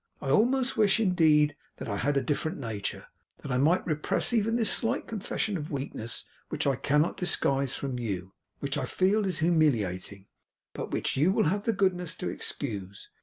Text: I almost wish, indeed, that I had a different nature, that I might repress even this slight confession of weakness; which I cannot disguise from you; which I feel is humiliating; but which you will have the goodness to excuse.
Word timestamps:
I 0.19 0.31
almost 0.31 0.77
wish, 0.77 0.99
indeed, 0.99 1.55
that 1.77 1.87
I 1.87 1.97
had 1.97 2.17
a 2.17 2.23
different 2.23 2.57
nature, 2.57 3.05
that 3.43 3.51
I 3.51 3.59
might 3.59 3.85
repress 3.85 4.33
even 4.33 4.55
this 4.55 4.71
slight 4.71 5.05
confession 5.07 5.57
of 5.57 5.69
weakness; 5.71 6.25
which 6.49 6.65
I 6.65 6.75
cannot 6.75 7.17
disguise 7.17 7.75
from 7.75 7.99
you; 7.99 8.33
which 8.61 8.79
I 8.79 8.85
feel 8.85 9.27
is 9.27 9.41
humiliating; 9.45 10.25
but 10.73 10.89
which 10.89 11.17
you 11.17 11.31
will 11.31 11.43
have 11.49 11.65
the 11.65 11.71
goodness 11.73 12.15
to 12.15 12.29
excuse. 12.29 13.09